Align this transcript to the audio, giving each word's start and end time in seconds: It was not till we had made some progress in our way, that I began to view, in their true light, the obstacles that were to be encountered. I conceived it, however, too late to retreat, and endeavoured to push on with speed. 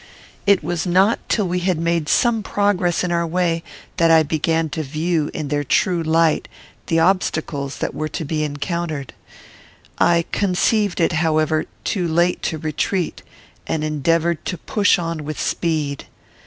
It 0.47 0.63
was 0.63 0.87
not 0.87 1.19
till 1.29 1.47
we 1.47 1.59
had 1.59 1.77
made 1.77 2.09
some 2.09 2.41
progress 2.41 3.03
in 3.03 3.11
our 3.11 3.27
way, 3.27 3.61
that 3.97 4.09
I 4.09 4.23
began 4.23 4.67
to 4.69 4.81
view, 4.81 5.29
in 5.31 5.49
their 5.49 5.63
true 5.63 6.01
light, 6.01 6.47
the 6.87 6.97
obstacles 6.97 7.77
that 7.77 7.93
were 7.93 8.09
to 8.09 8.25
be 8.25 8.43
encountered. 8.43 9.13
I 9.99 10.25
conceived 10.31 10.99
it, 10.99 11.11
however, 11.11 11.65
too 11.83 12.07
late 12.07 12.41
to 12.49 12.57
retreat, 12.57 13.21
and 13.67 13.83
endeavoured 13.83 14.43
to 14.45 14.57
push 14.57 14.97
on 14.97 15.23
with 15.23 15.39
speed. 15.39 16.07